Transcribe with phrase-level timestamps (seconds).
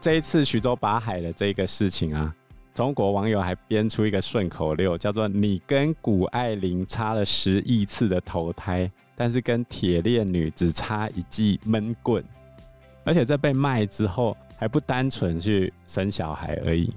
[0.00, 2.34] 这一次徐州八海的这个事情啊，
[2.74, 12.22] 中国网友还编出一个顺口溜，叫做“你跟谷爱凌差了十亿次的投胎，但是跟铁链女只差一记闷棍”，
[13.02, 16.92] 而且在被卖之后还不单纯去生小孩而已，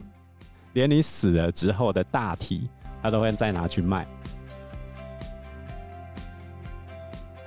[0.74, 2.70] 连你死了之后的大体，
[3.02, 4.06] 他都会再拿去卖。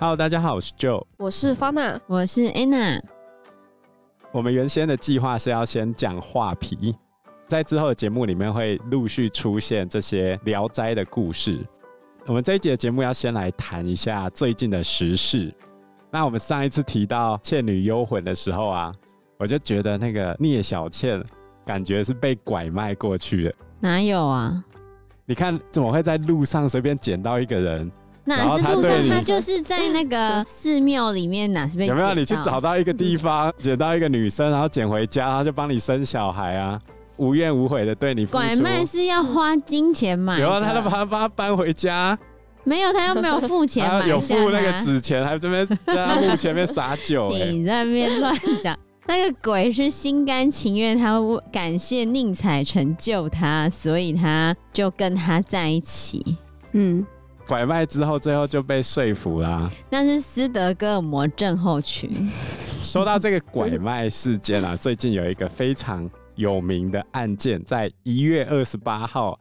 [0.00, 3.02] Hello，大家好，我是 Joe，我是 Fana，我是 Anna。
[4.32, 6.96] 我们原先的计划是要先讲画皮，
[7.46, 11.62] 在之后的节目里面会陆续出现这些《聊斋》的故事。
[12.24, 15.55] 我们这一集的节目要先来谈一下最近的时事。
[16.10, 18.91] 那我们上一次提到《倩女幽魂》的时候啊，
[19.36, 21.22] 我就觉得那个聂小倩
[21.62, 23.55] 感觉是被拐卖过去的。
[23.80, 24.64] 哪有啊？
[25.27, 27.92] 你看怎么会在路上随便捡到一个人？
[28.24, 29.09] 哪是路上？
[29.09, 31.87] 他就是在那个寺庙里面，哪是被？
[31.87, 36.81] 有没有你去找到一个地方， 捡到一个女生，然后捡回家，然后就帮你生小孩啊，
[37.17, 38.39] 无怨无悔的对你付出。
[38.39, 40.39] 拐卖是要花金钱买。
[40.39, 42.17] 有啊，他都把他把他搬回家。
[42.62, 44.06] 没有，他又没有付钱买下。
[44.06, 47.31] 有付那个纸钱，还这边在他墓前面撒酒。
[47.33, 48.77] 你在那边乱讲。
[49.09, 51.19] 那个鬼是心甘情愿，他
[51.50, 56.37] 感谢宁采臣救他，所以他就跟他在一起。
[56.72, 57.05] 嗯。
[57.51, 59.69] 拐卖之后，最后就被说服啦。
[59.91, 62.09] 那是斯德哥尔摩症候群。
[62.81, 69.37] 说到这个拐卖事件啊，最近有一个非常有名的案件，在一月二十八号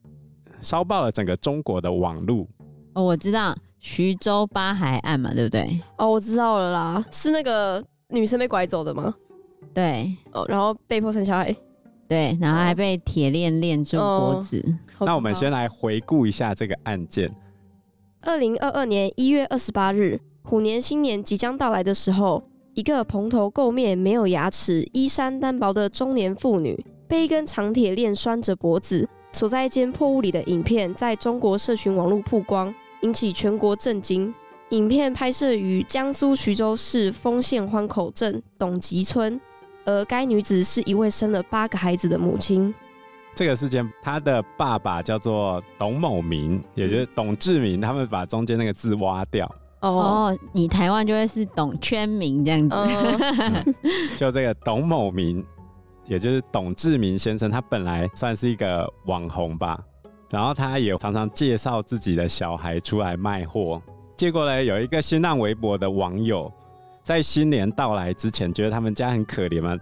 [0.59, 2.47] 烧爆了整个中国的网络。
[2.93, 5.79] 哦，我知道徐州八海案嘛，对不对？
[5.99, 9.13] 哦，我知道了啦，是那个女生被拐走的吗？
[9.71, 10.11] 对。
[10.31, 11.55] 哦，然后被迫生小孩。
[12.07, 14.59] 对，然后还被铁链链住脖子。
[14.97, 15.05] 哦。
[15.05, 17.31] 那我们先来回顾一下这个案件。
[18.21, 34.33] 二零二二年一月二十八日，虎年新年即将到来的时候，一个蓬头垢面、没有牙齿、衣衫单薄的中年妇女，被一根长铁链拴着脖子，锁在一间破屋里的影片，在中国社群网络曝光，引起全国震惊。
[34.71, 39.39] 影片拍摄于江苏徐州市丰县欢口镇董集村，
[39.85, 42.75] 而该女子是一位生了八个孩子的母亲。
[43.39, 49.49] 这个事件，他的爸爸叫做董某明，也就是董志明，他们把中间那个字挖掉。
[49.79, 52.75] 哦，你台湾就会是董圈明这样子。
[52.75, 53.75] 嗯、
[54.19, 55.41] 就这个董某明，
[56.05, 59.79] 也就是董志明先生，他本来算是一个网红吧，
[60.29, 63.81] 然后他也常常介绍自己的小孩出来卖货。
[64.17, 66.51] 结果呢，有一个新浪微博的网友，
[67.03, 69.77] 在新年到来之前，觉得他们家很可怜嘛。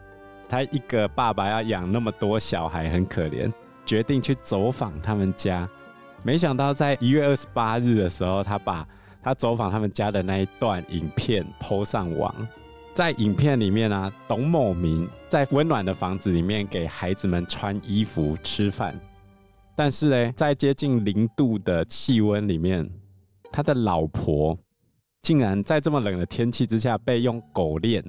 [0.49, 3.51] 他一个爸爸要养那么多小孩，很可怜，
[3.85, 5.69] 决定去走访他们家。
[6.23, 8.87] 没想到在一月二十八日的时候，他把
[9.21, 12.33] 他走访他们家的那一段影片 PO 上网。
[12.93, 18.99] 在影片里面呢、啊，董某明在温暖的房子里面给孩子们穿衣服、吃饭。
[19.75, 22.89] 但是呢，在接近零度的气温里面，
[23.51, 24.57] 他的老婆
[25.21, 28.03] 竟然在这么冷的天气之下被用狗链。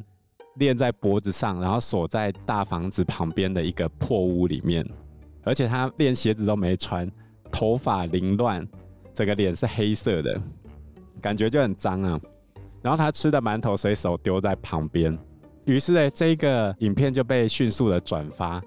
[0.59, 4.87] 链在脖子上，然后锁在大房子旁边的一个破屋里面，
[5.45, 7.11] 而且他连鞋子都没穿，
[7.51, 8.67] 头发凌乱，
[9.15, 10.41] 整个脸是黑色的，
[11.21, 12.21] 感觉就很脏啊。
[12.83, 15.17] 然后他吃的馒头随手丢在旁边，
[15.65, 18.63] 于是呢，这个影片就被迅速的转发，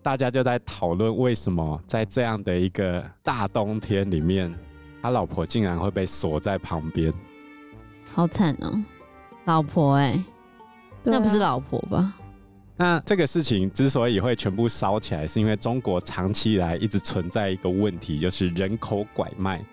[0.00, 4.54] 大家就在讨论为什么在这样的一个大冬天里面，
[5.02, 7.12] 他老婆竟然会被锁在旁边，
[8.14, 8.80] 好惨哦，
[9.44, 10.22] 老婆哎、
[11.10, 12.12] 那不是老婆吧？
[12.76, 19.64] 那这个事情之所以会全部烧起来，是因为中国长期以来一直存在一个问题，就是人口拐卖。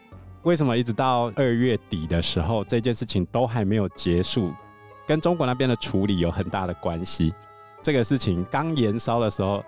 [0.44, 4.54] 为什么一直到二月底的时候，这件事情都还没有结束？
[5.06, 7.34] 跟中国那边的处理有很大的关系。
[7.82, 9.62] 这个事情刚延烧的时候，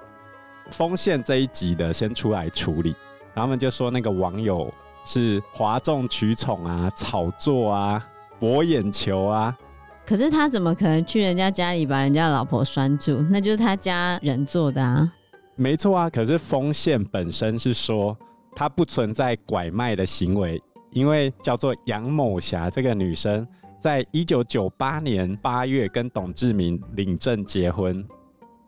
[0.72, 2.96] 丰县这一级的先出来处理，
[3.34, 8.08] 然后他们就说那个网友是哗众取宠啊、炒作啊、
[8.40, 9.58] 博眼球啊。
[10.05, 13.25] 可是他怎么可能去人家家里把人家老婆拴住？
[13.31, 15.11] 那就是他家人做的啊。
[15.55, 18.16] 没错啊，可是丰县本身是说
[18.55, 20.61] 他不存在拐卖的行为，
[20.91, 23.47] 因为叫做杨某霞这个女生，
[23.79, 28.05] 在一九九八年八月跟董志明领证结婚，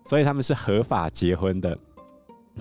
[0.06, 1.78] 所以他们是合法结婚的。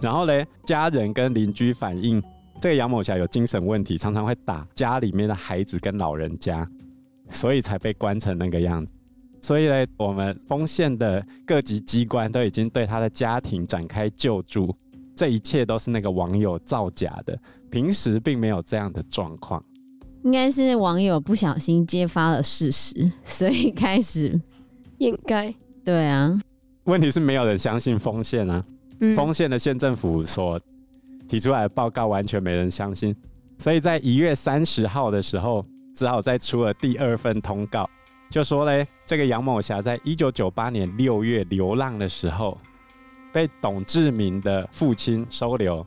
[0.02, 2.22] 然后呢，家人跟邻居反映，
[2.60, 6.68] 这个杨某霞有精神问题，常常会打家里面的孩子跟老人家。
[7.30, 8.92] 所以才被关成那个样子。
[9.42, 14.74] 所以呢，我们丰县的各级机关都已经对他的家庭展开救助。
[15.14, 17.38] 这一切都是那个网友造假的，
[17.70, 19.64] 平时并没有这样的状况。
[20.24, 22.92] 应该是网友不小心揭发了事实，
[23.24, 24.38] 所以开始
[24.98, 25.54] 掩盖。
[25.84, 26.38] 对啊，
[26.84, 28.62] 问题是没有人相信丰县啊，
[29.14, 30.60] 丰县、嗯、的县政府所
[31.28, 33.14] 提出来的报告完全没人相信，
[33.58, 35.64] 所以在一月三十号的时候，
[35.96, 37.88] 只好再出了第二份通告，
[38.28, 42.56] 就说嘞，这个杨某霞在一九九八年六月流浪的时候，
[43.32, 45.84] 被董志明的父亲收留，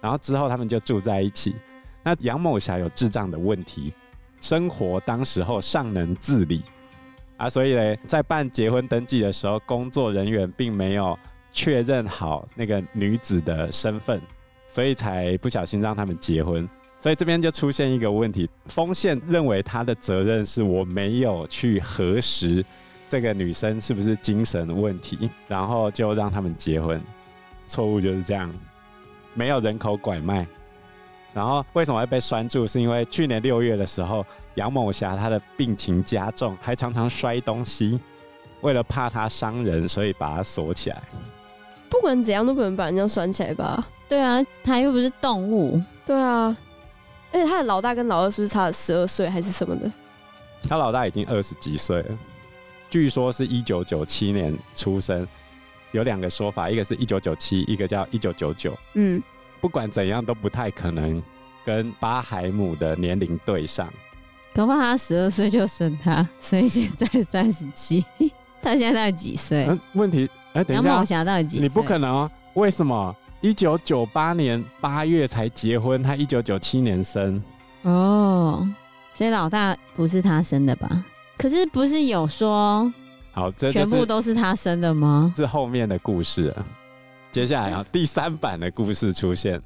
[0.00, 1.56] 然后之后他们就住在一起。
[2.04, 3.92] 那杨某霞有智障的问题，
[4.42, 6.62] 生活当时候尚能自理
[7.38, 11.18] 啊，所以嘞，在办结婚登记的时候，工作人员并没有
[11.50, 14.20] 确认好那个女子的身份，
[14.68, 16.68] 所以才不小心让他们结婚。
[17.06, 22.66] 所以这边就出现一个问题，丰县认为他的责任是我没有去核实
[23.06, 27.00] 这个女生是不是精神问题，然后就让他们结婚。
[27.68, 28.52] 错误就是这样，
[29.34, 30.44] 没有人口拐卖。
[31.32, 32.66] 然后为什么会被拴住？
[32.66, 34.26] 是因为去年六月的时候，
[34.56, 38.00] 杨某霞她的病情加重，还常常摔东西。
[38.62, 41.00] 为了怕她伤人，所以把她锁起来。
[41.88, 43.86] 不管怎样都不能把人家拴起来吧？
[44.08, 45.80] 对啊，他又不是动物。
[46.04, 46.56] 对啊，
[47.36, 49.92] 而且他的老大跟老二是不是差了十二岁还是什么的？
[50.66, 52.18] 他老大已经二十几岁了，
[52.88, 55.26] 据说是一九九七年出生。
[55.92, 58.74] 有两个说法，一个是一九九七，一个叫一九九九。
[58.94, 59.22] 嗯。
[59.60, 61.22] 不管怎样都不太可能
[61.62, 63.86] 跟巴海姆的年龄对上。
[64.54, 68.02] 恐怕他十二岁就生他， 所以现在三十七。
[68.62, 69.66] 他现在到底几岁？
[69.68, 71.62] 嗯，问题哎，等一下，杨某霞到底几岁？
[71.62, 72.30] 你不可能哦。
[72.54, 73.14] 为什么？
[73.40, 77.42] 一九九八年八月才结婚，他一九九七年生。
[77.82, 78.66] 哦，
[79.14, 81.04] 所以老大不是他生的吧？
[81.38, 82.92] 可是不是有说，
[83.32, 85.32] 好，这全部都是他生的吗？
[85.36, 86.52] 是后面的故事。
[87.30, 89.60] 接下来啊， 第三版的故事出现，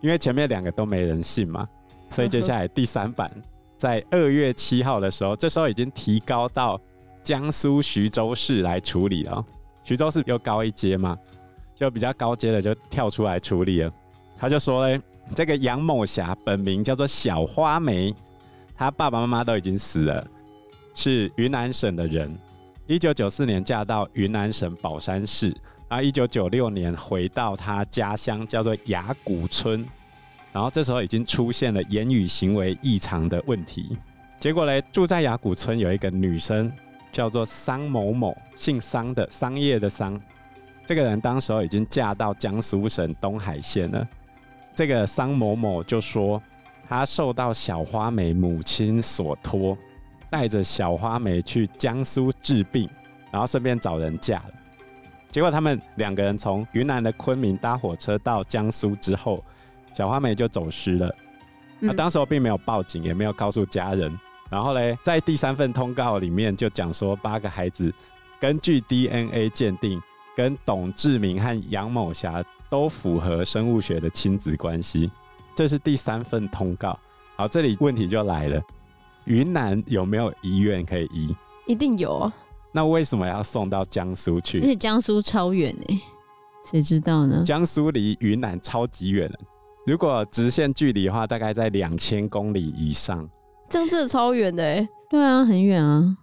[0.00, 1.66] 因为前面两个都没人信嘛，
[2.10, 3.30] 所以接下来第三版
[3.76, 6.80] 在二月七号的时候，这时候已经提高到
[7.24, 9.44] 江苏徐州市来处理了。
[9.82, 11.18] 徐州市又高一阶嘛，
[11.78, 13.92] 就比较高阶的就跳出来处理了。
[14.36, 15.00] 他就说嘞，
[15.32, 18.12] 这个杨某霞本名叫做小花梅，
[18.74, 20.26] 她爸爸妈妈都已经死了，
[20.92, 22.36] 是云南省的人，
[22.88, 25.54] 一九九四年嫁到云南省保山市。
[25.86, 29.86] 啊，一九九六年回到他家乡，叫做雅谷村，
[30.52, 33.96] 然后这时候已经出现了言语行为异常的问题。
[34.38, 36.70] 结果呢，住在雅谷村有一个女生，
[37.10, 40.20] 叫做桑某某，姓桑的，桑叶的桑。
[40.88, 44.08] 这个人当时候已经嫁到江苏省东海县了。
[44.74, 46.42] 这个桑某某就说，
[46.88, 49.76] 他受到小花梅母亲所托，
[50.30, 52.88] 带着小花梅去江苏治病，
[53.30, 54.50] 然后顺便找人嫁了。
[55.30, 59.44] 结果他们两个人从云南的昆明搭火车到江苏之后，
[59.92, 61.14] 小花梅就走失了。
[61.78, 64.10] 那当时我并没有报警，也没有告诉家人。
[64.48, 67.92] 然后嘞，在第三份通告里面就讲说，八个孩子
[68.40, 70.00] 根据 DNA 鉴定，
[70.38, 75.10] 跟董志明和杨某霞都符合生物学的亲子关系。
[75.52, 76.96] 这是第三份通告。
[77.34, 78.62] 好，这里问题就来了：
[79.24, 81.34] 云南有没有医院可以医？
[81.66, 82.32] 一定有啊。
[82.70, 84.60] 那为什么要送到江苏去？
[84.60, 86.00] 而且江苏超远哎，
[86.70, 87.42] 谁知道呢？
[87.44, 89.38] 江苏离云南超级远了，
[89.86, 93.28] 如果直线距离的话，大概在两千公里以上。
[93.68, 94.88] 这样真的超远的哎。
[95.10, 96.16] 对啊，很远啊，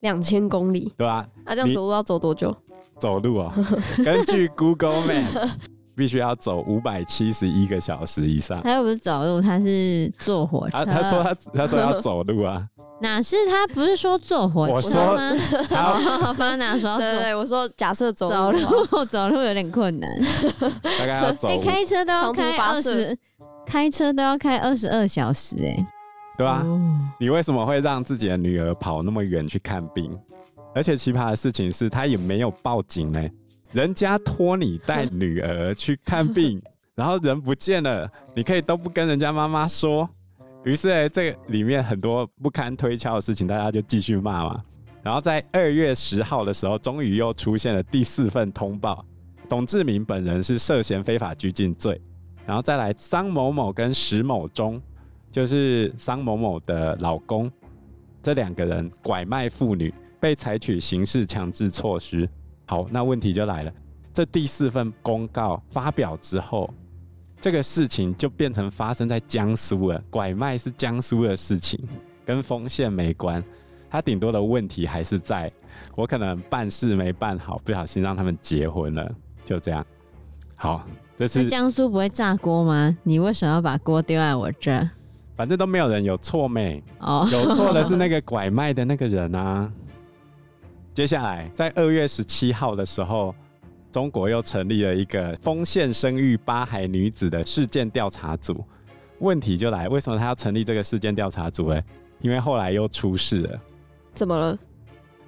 [0.00, 0.92] 两千公里。
[0.98, 2.54] 对啊，那、啊、这样走路要走多久？
[2.98, 3.64] 走路啊、喔，
[4.04, 5.50] 根据 Google Map，
[5.96, 8.60] 必须要走五百七十一个小时以上。
[8.62, 10.76] 他又不是走路，他是坐火车。
[10.76, 12.66] 他他说他他说要走路啊。
[12.98, 15.30] 哪是他不是说坐火车吗？
[15.30, 15.76] 我说
[16.18, 16.96] 好，方哪说？
[16.96, 20.10] 对，对对，我说假设走走路，走路有点困难，
[20.82, 21.46] 大概要走。
[21.62, 23.14] 开车都要开二十，
[23.66, 25.86] 开车都要开二十二小时，哎，
[26.38, 26.64] 对啊，
[27.20, 30.10] 你为什么会让自己的女儿跑那么远去看病？
[30.76, 33.26] 而且奇葩的事情是，他也没有报警呢。
[33.72, 36.60] 人家托你带女儿去看病，
[36.94, 40.06] 然后人不见了，你可以都不跟人家妈妈说。
[40.64, 44.62] 于是呢，这个里面很多不堪推敲的事情，大家就继续骂嘛。
[45.02, 49.02] 然后在二月十号的时候，终于又出现了第四份通报，
[49.48, 51.98] 董志明本人是涉嫌非法拘禁罪。
[52.44, 54.78] 然后再来，桑某某跟石某忠，
[55.32, 57.50] 就是桑某某的老公，
[58.22, 62.28] 这两个人拐卖妇女，被采取刑事强制措施。
[62.66, 63.72] 好，那问题就来了，
[64.12, 66.68] 这第四份公告发表之后。
[67.38, 71.78] 这个事情就变成发生在江苏了，拐卖是江苏的事情，
[72.24, 73.44] 跟丰县没关。
[73.90, 75.52] 他顶多的问题还是在
[75.94, 79.84] 我可能办事没办好，不小心让他们结婚了，就这样。
[80.56, 80.82] 好，
[81.14, 82.96] 这是江苏不会炸锅吗？
[83.02, 84.88] 你为什么要把锅丢在我这？
[85.36, 86.82] 反正都没有人有错没？
[87.00, 89.70] 哦，有错的是那个拐卖的那个人啊。
[90.96, 93.34] 接下来，在二月十七号的时候，
[93.92, 98.64] 中国又成立了一个丰县生育八孩女子的事件调查组。
[99.18, 101.66] 问题就来，为什么他要成立这个事件调查组？
[101.68, 101.84] 哎，
[102.22, 103.60] 因为后来又出事了。
[104.14, 104.58] 怎么了？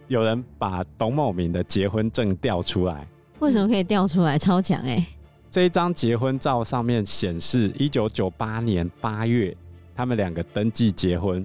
[0.06, 3.06] 有人把董某明的结婚证调出来。
[3.40, 4.38] 为什么可以调出来？
[4.38, 5.06] 超强哎！
[5.50, 9.54] 这一张结婚照上面显示，一九九八年八月，
[9.94, 11.44] 他们两个登记结婚。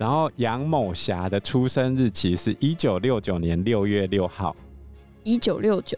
[0.00, 4.56] 然后杨某霞的出生日期是一九六九年六月六号。
[5.24, 5.94] 一九六九，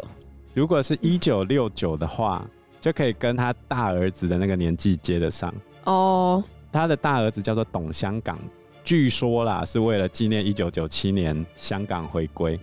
[0.54, 2.44] 如果是一九六九的话，
[2.80, 5.54] 就可以跟他大儿子的那个年纪接得上。
[5.84, 6.42] 哦，
[6.72, 8.36] 他的大儿子叫做董香港，
[8.82, 12.58] 据说啦是为了纪念一九九七年香港回归。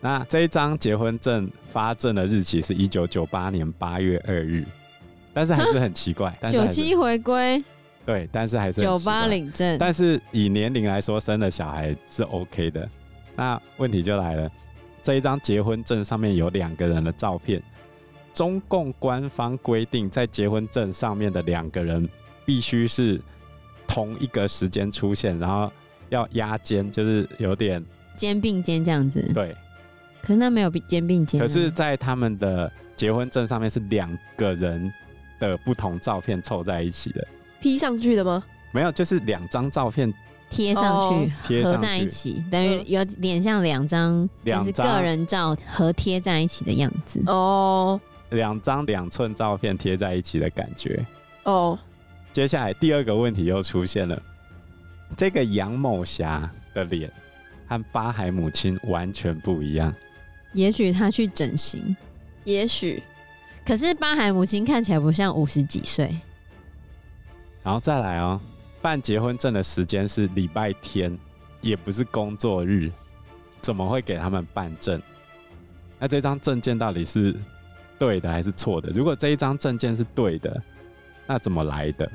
[0.00, 4.64] 那这一张结婚证发证的日期是一九九八年八月二日，
[5.32, 6.32] 但是还是很奇怪。
[6.52, 7.64] 九七回归。
[8.06, 12.88] 对，但是还是九八领证，但是以年龄来说，生的小孩是 OK 的。
[13.34, 14.48] 那问题就来了，
[15.02, 17.62] 这一张结婚证上面有两个人的照片，
[18.32, 22.08] 中共官方规定，在结婚证上面的两个人
[22.44, 23.20] 必须是
[23.86, 25.72] 同一个时间出现，然后
[26.10, 27.84] 要压肩，就是有点
[28.16, 29.32] 肩并肩这样子。
[29.32, 29.56] 对，
[30.22, 31.40] 可是那没有肩并肩。
[31.40, 34.92] 可是，在他们的结婚证上面是两个人
[35.40, 37.26] 的不同照片凑在一起的。
[37.60, 38.44] P 上去的吗？
[38.72, 40.12] 没有，就是两张照片
[40.50, 47.22] 贴上去，贴合在一起，等于有点像两张，就是个人照合贴在一起的样子。
[47.26, 51.04] 哦，两张两寸照片贴在一起的感觉。
[51.44, 51.78] 哦，
[52.32, 54.20] 接下来第二个问题又出现了，
[55.16, 57.10] 这个杨某霞的脸
[57.66, 59.94] 和八海母亲完全不一样。
[60.52, 61.96] 也许他去整形，
[62.44, 63.02] 也许，
[63.66, 66.14] 可是八海母亲看起来不像五十几岁。
[67.64, 68.38] 然后再来哦，
[68.82, 71.18] 办结婚证的时间是礼拜天，
[71.62, 72.92] 也不是工作日，
[73.62, 75.00] 怎么会给他们办证？
[75.98, 77.34] 那这张证件到底是
[77.98, 78.90] 对的还是错的？
[78.90, 80.62] 如果这一张证件是对的，
[81.26, 82.08] 那怎么来的？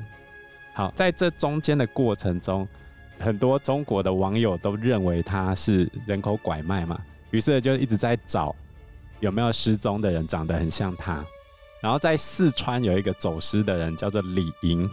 [0.72, 2.66] 好，在这中间的过程中，
[3.18, 6.96] 很多中国的网友都认为他是人口拐卖嘛，
[7.32, 8.54] 于是就一直在找
[9.18, 11.24] 有没有失踪的人长得很像他。
[11.82, 14.88] 然后在四川有一个走失的人，叫做李莹。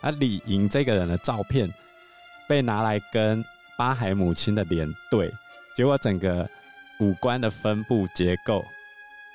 [0.00, 1.68] 那李莹这个人的照片
[2.48, 3.44] 被拿来跟
[3.76, 5.32] 巴海母亲的脸对，
[5.76, 6.48] 结果整个
[7.00, 8.64] 五官的分布结构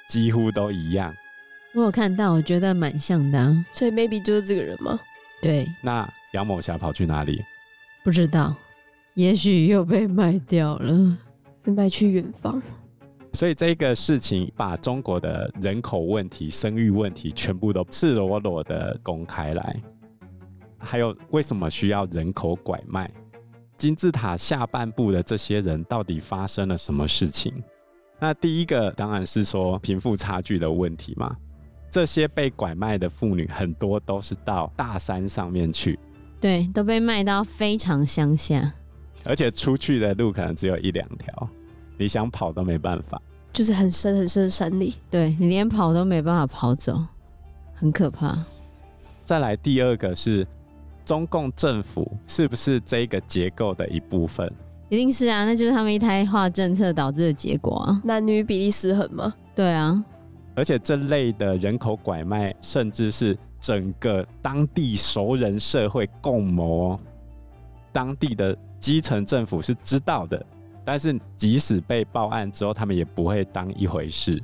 [0.08, 1.14] 几乎都一样。
[1.74, 5.00] 我有看到，我觉得蛮像的啊，所以 maybe 就是这个人吗？
[5.42, 5.68] 对。
[5.82, 7.42] 那杨某霞跑去哪里？
[8.04, 8.56] 不知道，
[9.16, 11.18] 也许又被卖掉了，
[11.64, 12.62] 被卖去远方。
[13.34, 19.82] 所以这个事情把中国的人口问题、生育问题全部都赤裸裸的公开来。
[20.84, 23.10] 还有为什么需要人口拐卖？
[23.78, 27.52] 金字塔下半部的这些人到底发生了什么事情？
[28.20, 31.36] 那第一个当然是说贫富差距的问题嘛。
[31.90, 36.00] 这些被拐卖的妇女很多都是到大山上面去，
[36.40, 38.74] 对，都被卖到非常乡下，
[39.26, 41.50] 而且出去的路可能只有一两条，
[41.98, 43.22] 你想跑都没办法，
[43.52, 47.00] 就是很深很深的山里，对，你连跑都没办法跑走，
[47.74, 48.44] 很可怕。
[49.24, 50.48] 再来第二个是。
[51.06, 54.52] 中共政府是不是这个结构的一部分？
[54.90, 58.02] 一定是啊，那就是他们一胎化政策导致的结果啊。
[58.04, 59.34] 男女比例失衡吗？
[59.56, 60.04] 对啊，
[60.56, 67.00] 而且这类的人口拐卖，甚至是整个当地熟人社会共谋，
[67.92, 70.46] 当地的基层政府是知道的，
[70.86, 74.42] 但是即使被报案之后，他们也不会当一回事。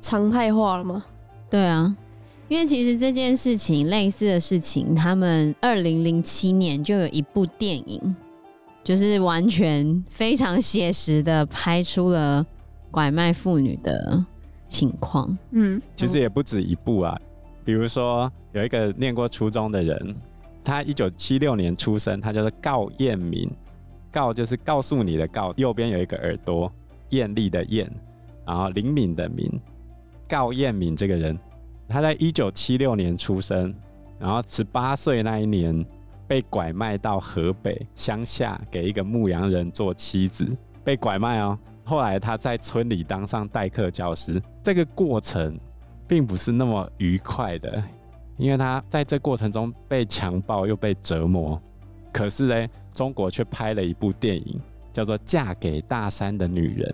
[0.00, 1.04] 常态化了吗？
[1.48, 1.94] 对啊。
[2.50, 8.16] 因为其实这件事情类似的事情，他们二零零七年就有一部电影，
[8.82, 12.44] 就是完全非常写实的拍出了
[12.90, 14.26] 拐卖妇女的
[14.66, 15.38] 情况。
[15.52, 17.16] 嗯，其实也不止一部啊，
[17.64, 20.16] 比如说有一个念过初中的人，
[20.64, 23.48] 他一九七六年出生，他叫做告彦民，
[24.10, 26.72] 告就是告诉你的告，右边有一个耳朵，
[27.10, 27.88] 艳丽的艳，
[28.44, 29.48] 然后灵敏的敏，
[30.28, 31.38] 告彦民这个人。
[31.90, 33.74] 他在一九七六年出生，
[34.16, 35.84] 然后十八岁那一年
[36.28, 41.58] 被拐卖到河北乡下，给一个牧羊人做妻子，被拐卖哦。
[41.82, 45.58] 后来他在村里当上代课教师，这个过程
[46.06, 47.82] 并不是那么愉快的，
[48.36, 51.60] 因为他在这过程中被强暴又被折磨。
[52.12, 54.60] 可是呢，中国却拍了一部电影，
[54.92, 56.88] 叫做《嫁给大山的女人》。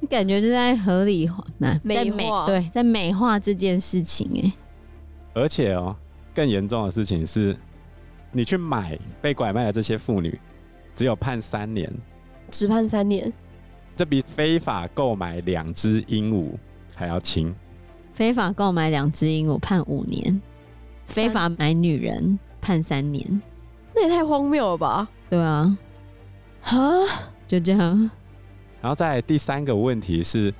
[0.00, 4.52] 你感觉就在合理化，在美化，对，在美化这件事情哎。
[5.34, 5.96] 而且哦，
[6.34, 7.56] 更严重的事情是，
[8.30, 10.38] 你去买被拐卖的这些妇女，
[10.94, 11.90] 只有判三年，
[12.50, 13.32] 只判三年，
[13.94, 16.52] 这比非法购买两只鹦鹉
[16.94, 17.54] 还要轻。
[18.12, 20.40] 非法购买两只鹦鹉判五年，
[21.06, 23.42] 非法买女人判三年，
[23.94, 25.08] 那也太荒谬了吧？
[25.28, 25.76] 对啊，
[26.62, 26.78] 哈，
[27.46, 28.10] 就这样。
[28.86, 30.54] 然后再第三个问题是，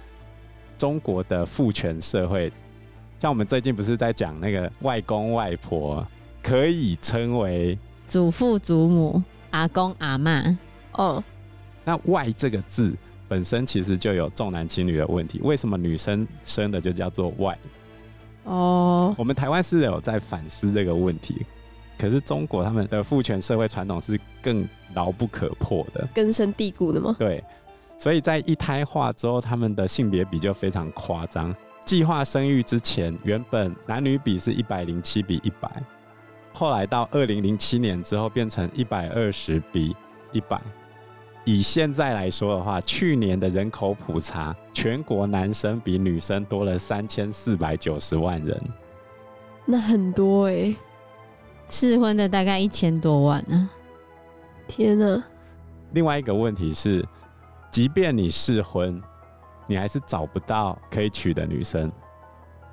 [0.77, 2.53] 中国的父权社会，
[3.21, 6.05] 像我们最近不是在讲那个外公外婆
[6.43, 7.79] 可以称为
[8.09, 10.59] 祖父祖母、阿公阿妈，
[10.95, 11.23] 哦，
[11.85, 12.93] 那外这个字。
[13.29, 17.57] 本身其实就有重男轻女的问题，为什么女生生的就叫做外？
[18.43, 21.47] 哦，我们台湾是有在反思这个问题，
[21.97, 27.15] 可是中国他们的父权社会传统是更牢不可破的，根深蒂固的吗？
[27.21, 27.43] 对，
[27.99, 31.55] 所以在一胎化之后，他们的性别比就非常夸张。
[31.85, 35.71] 计划生育之前，原本男女比是一百零七比一百，
[36.53, 39.95] 后来到二零零七年之后变成一百二十比
[40.33, 40.61] 一百。
[41.45, 48.61] 以现在来说的话，去年的人口普查，全国男生比女生多了三千四百九十万人，
[49.65, 50.77] 那很多哎、欸，
[51.69, 53.71] 适婚的大概一千多万呢。
[54.67, 55.23] 天哪！
[55.93, 57.07] 另外一个问题是，
[57.77, 58.99] 即便你试婚，
[59.67, 61.93] 你还是找不到可以娶的女生，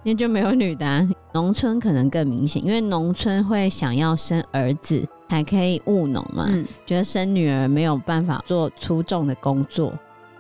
[0.02, 1.06] 那就没有女的啊。
[1.34, 5.06] 农村可能更明显，因为农村会想要生儿子。
[5.28, 6.46] 才可以务农嘛？
[6.48, 9.92] 嗯，觉得生女儿没有办法做出众的工作，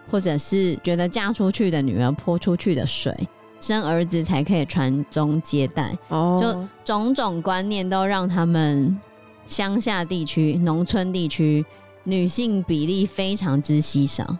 [0.10, 3.13] 或者是觉得嫁出去的女儿泼出去的水，
[3.60, 5.93] 生儿子才可以传宗接代。
[6.08, 8.98] 哦，就种种观念都让他们
[9.46, 11.65] 乡下地区、农村地区
[12.03, 14.38] 女性比例非常之稀少。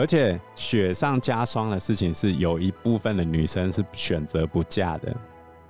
[0.00, 5.14] 而且雪上加霜的事情是，有一部分的女生是选择不嫁的，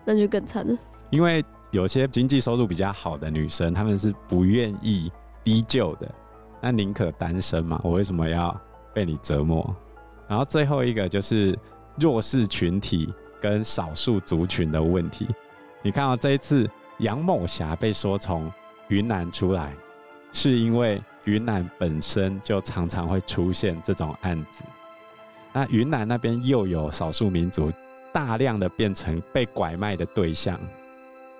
[0.04, 0.78] 那就更惨了，
[1.10, 1.44] 因为。
[1.72, 5.08] 有些经济收入比较好的女生，她们是不愿意
[5.44, 6.12] 低就的，
[6.60, 7.80] 那宁可单身嘛。
[7.84, 8.60] 我为什么要
[8.92, 9.72] 被你折磨？
[10.26, 11.56] 然后最后一个就是
[11.96, 15.28] 弱势群体跟少数族群的问题。
[15.80, 18.52] 你看到这一次杨某霞被说从
[18.88, 19.72] 云南出来，
[20.32, 24.64] 是因为云南本身就常常会出现这种案子。
[25.52, 27.72] 那云南那边又有少数民族
[28.12, 30.58] 大量的变成被拐卖的对象。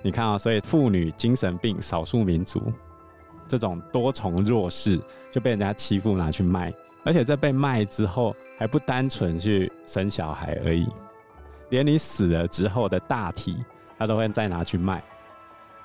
[0.02, 2.72] 你看啊、所以妇女、精神病、少数民族
[3.46, 4.98] 这种多重弱势
[5.30, 6.72] 就被人家欺负，拿去卖，
[7.04, 10.88] 而且在被卖之后还不单纯去生小孩而已，
[11.68, 13.62] 连你死了之后的大体，
[13.98, 15.04] 他都会再拿去卖，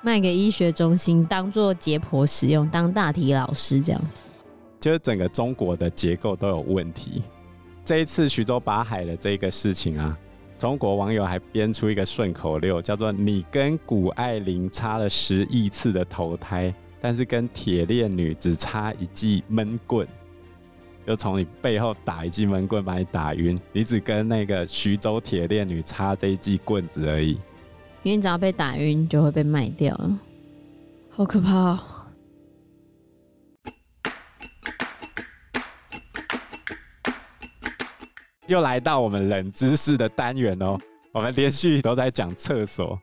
[0.06, 4.28] 卖给医学中心当做解剖使用，当大体老师这样子。
[4.80, 7.24] 就是整个中国的结构都有问题。
[7.84, 10.16] 这一次徐州八海的这个事情啊。
[10.60, 20.08] 中国网友还编出一个顺口溜，叫做“你跟谷爱玲差了十亿次的投胎，但是跟铁链女只差一记闷棍，
[21.06, 27.40] 就从你背后打一记闷棍把你打晕，你只跟那个徐州铁链女差这一记棍子而已。
[28.06, 30.20] 因为你只要被打晕，就会被卖掉了，
[31.10, 31.80] 好可怕哦。
[38.46, 40.78] 又来到我们冷知识的单元哦，
[41.14, 42.96] 我们连续都在讲厕所，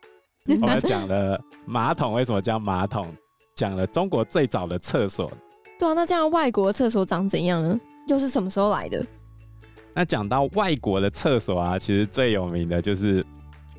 [0.45, 3.13] 我们讲了马桶为什么叫马桶，
[3.55, 5.29] 讲了中国最早的厕所。
[5.77, 7.77] 对啊，那这样外国的厕所长怎样呢？
[8.07, 9.05] 又是什么时候来的？
[9.93, 13.21] 那讲到外国的厕所啊，其实最有名的就是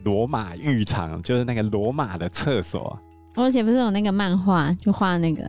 [0.05, 2.99] 罗马浴场，就是那个罗马的厕所。
[3.35, 5.45] 而且不是有那个漫画，就画那个。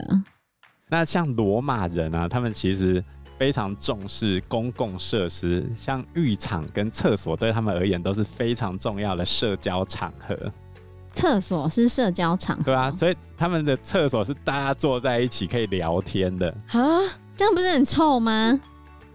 [0.88, 3.04] 那像罗马人啊，他们其实。
[3.38, 10.34] 非常重视公共设施，像浴场跟厕所对他们而言都是非常重要的社交场合。
[11.12, 16.96] 厕所是社交场合，对啊，所以他们的厕所是大家坐在一起可以聊天的啊，
[17.36, 18.58] 这样不是很臭吗？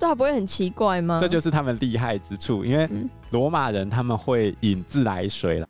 [0.02, 1.20] 这还不会很奇怪吗？
[1.22, 2.90] 这就是他们厉害之处，因为
[3.30, 5.68] 罗马人他们会引自来水了。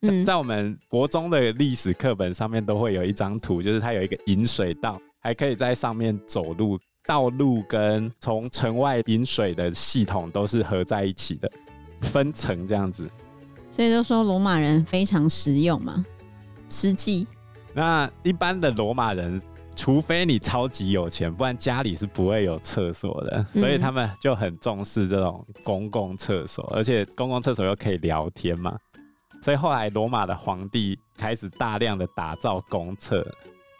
[0.00, 6.78] 嗯，在我们国中的历史课本上面都会有一张图，就是它有一个引水道，还可以在上面走路。
[7.06, 11.50] 道路跟从城外引水的系统都是合在一起的，
[12.00, 13.06] 分层这样子，
[13.70, 16.02] 所以就说罗马人非常实用嘛，
[16.70, 17.26] 实际。
[17.74, 19.38] 那一般的罗马人，
[19.76, 28.76] 除非你超级有钱，不然家里是不会有厕所的，所以他们就很重视这种公共厕所，而且公共厕所又可以聊天嘛，
[29.42, 33.26] 所以后来罗马的皇帝开始大量的打造公厕。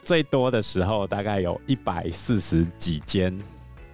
[0.03, 3.35] 最多的时候，大概有一百四十几间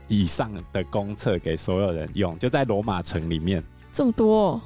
[0.09, 3.63] 以上的公厕给所有人用，就在罗马城里面。
[3.93, 4.61] 这么多哦，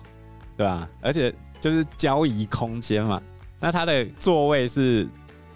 [0.57, 0.89] 对吧？
[1.01, 3.21] 而且就是交易空间嘛，
[3.59, 5.07] 那它的座位是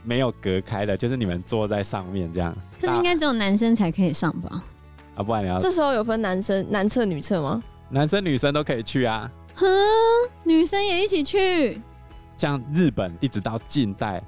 [0.03, 2.55] 没有隔开的，就是你们坐在上面这样。
[2.81, 4.63] 可是应该只有男生才可以上吧？
[5.15, 7.62] 啊，不然你要这时候有分男生男厕女厕吗？
[7.89, 9.29] 男生女生都可以去啊。
[9.55, 9.65] 哼，
[10.43, 11.81] 女生也一起去。
[12.38, 14.23] 像日本一直到近代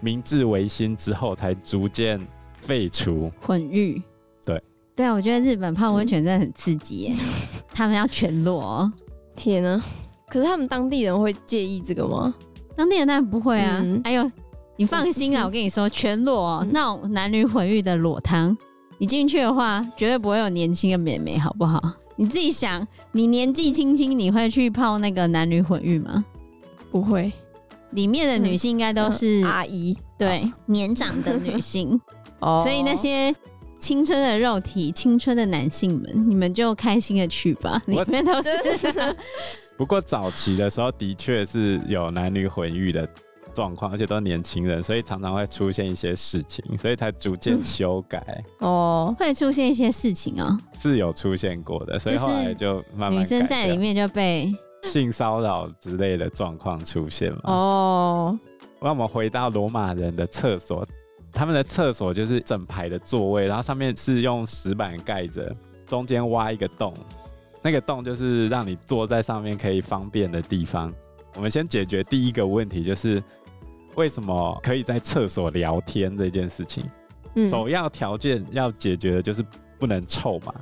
[0.00, 2.18] 明治维新之后，才逐渐
[2.54, 4.00] 废除混浴。
[4.44, 4.62] 对
[4.96, 7.14] 对啊，我觉得日本泡温泉真的很刺激耶，
[7.74, 8.90] 他们要全裸。
[9.36, 9.82] 天啊！
[10.28, 12.34] 可是他们当地人会介意这个吗？
[12.76, 13.80] 当地人当然不会啊。
[13.82, 14.30] 嗯、哎呦，
[14.80, 18.56] 你放心啊，我跟你说，全裸那种男女混浴的裸汤，
[18.96, 21.78] 你进去的话，绝对不会有年轻的美眉，好不好？
[22.16, 26.24] 你自己想，你年纪轻轻，你会去泡那个男女混浴吗？
[26.90, 27.30] 不会。
[27.90, 32.00] 里面的女性应该都是、嗯嗯、阿姨，对，年长的女性。
[32.40, 33.36] 哦，所以那些
[33.78, 37.82] 青春的肉体、青春的男性们，你们就开心的去吧。
[37.84, 38.48] 里面都是。
[39.76, 43.06] 不过早期的时候，的确是有男女混浴的
[43.54, 48.42] 状况，而且都是年轻人，所以常常会出现一些事情，所以才逐渐修改。
[48.60, 54.52] 嗯、哦，会出现一些事情哦，是有出现过的，所以后来就慢慢女生在里面就被。
[54.82, 57.40] 性骚扰之类的状况出现嘛？
[57.44, 58.38] 哦，
[58.80, 60.82] 那我们回到罗马人的厕所，
[61.30, 65.54] 他们的厕所就是整排的座位，然后上面是用石板盖着，
[65.86, 66.94] 中间挖一个洞，
[67.60, 70.90] 那个洞就是让你坐在上面可以方便的地方。
[71.36, 73.22] 我们先解决第一个问题，就是
[73.94, 76.84] 为什么可以在厕所聊天这件事情。
[77.34, 79.44] 嗯，首要条件要解决的就是
[79.78, 80.54] 不能臭嘛。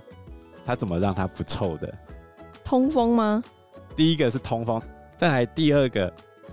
[0.67, 1.93] 他怎么让它不臭的？
[2.63, 3.43] 通风吗？
[3.97, 4.81] 第一个是通风，
[5.17, 6.13] 再来第二个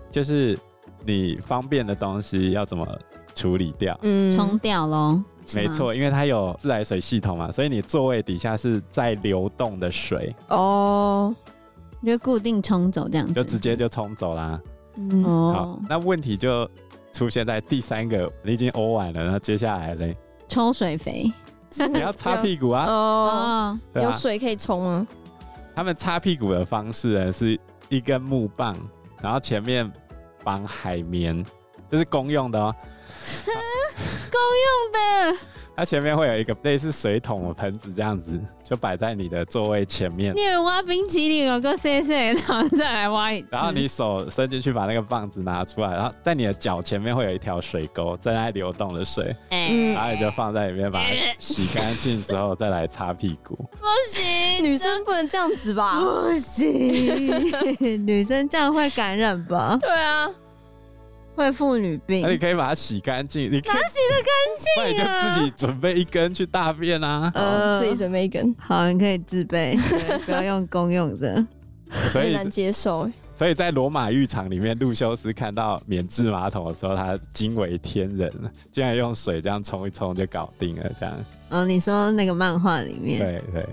[0.09, 0.57] 就是
[1.05, 2.87] 你方便的东西要怎么
[3.35, 3.99] 处理掉？
[4.03, 5.21] 嗯，冲掉喽。
[5.53, 10.33] 没错，因为它有自来水系统嘛，所以你座位底下是在流动的水。
[10.47, 11.35] 哦，
[12.03, 14.59] 就固定冲走这样子，就直接就冲走啦。
[14.97, 16.69] 嗯，好，那问题就
[17.11, 20.15] 出现在第三个，你已经呕完了，那接下来嘞？
[20.47, 21.31] 抽水肥，
[21.91, 22.85] 你要擦屁股啊？
[22.91, 25.07] 哦，有水可以冲吗？
[25.75, 28.75] 他们擦屁股的方式呢，是一根木棒，
[29.21, 29.91] 然后前面
[30.43, 31.45] 绑海绵，
[31.89, 32.73] 这是公用的哦。
[34.31, 35.37] 公用的。
[35.77, 40.33] 它前面会有一个类似水桶的盆子，这样子就摆在你的座位前面。
[40.33, 43.47] 你有挖冰淇淋有个 C C，然后再来挖一次。
[43.51, 51.09] 然后你手伸进去把那个棒子拿出来，然后在你的脚前面会有一条水沟，在那流动的水，嗯，然后你就放在里面，把它
[51.39, 53.55] 洗干净之后再来擦屁股。
[53.77, 55.99] 不行，女生不能这样子吧？
[55.99, 56.73] 不行，
[58.07, 59.77] 女生这样会感染吧？
[59.81, 60.29] 对啊。
[61.35, 63.51] 会妇女病，那你可以把它洗干净。
[63.51, 65.11] 你可以哪洗得干净啊？
[65.23, 67.31] 那你就自己准备一根去大便啊。
[67.35, 68.55] 呃，自己准备一根。
[68.57, 69.77] 好，你可以自备，
[70.25, 71.45] 不要用公用的。
[72.09, 73.09] 所以难接受。
[73.33, 78.31] 所以在罗马浴场里面，路修斯看到免治马桶的时候，他惊为天人，
[78.71, 81.13] 竟然用水这样冲一冲就搞定了，这样。
[81.49, 83.19] 哦，你说那个漫画里面？
[83.19, 83.67] 对对。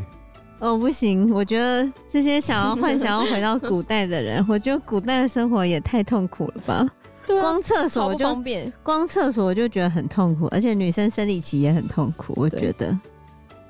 [0.58, 6.86] 哦，不行，我觉得这些想要幻想要回到古代的人， 我觉得古代的生活也太痛苦了吧。
[7.26, 12.98] 对啊、光厕所就方便，光厕所我就觉得很痛苦，而且女生生理期也很痛苦，我觉得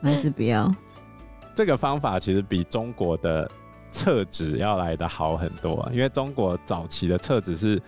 [0.02, 0.74] 还是不要。
[1.54, 3.50] 这个方法其实比中国的
[3.90, 7.80] 厕纸要来的好很多，因为中国早期的厕纸是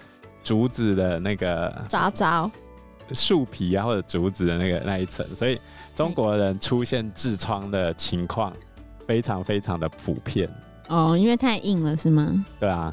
[0.42, 2.50] 竹子的那个渣渣，
[3.12, 5.58] 树皮啊或者竹子的那个那一层，所以
[5.96, 8.52] 中国人出现痔疮的情况
[9.06, 10.46] 非常非常的普遍。
[10.88, 12.44] 哦，因为太硬了是吗？
[12.60, 12.92] 对啊。